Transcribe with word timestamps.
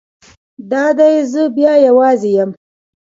دا 0.71 0.85
دی 0.97 1.13
زه 1.31 1.41
بیا 1.55 1.73
یوازې 1.87 2.29
یم. 2.37 2.51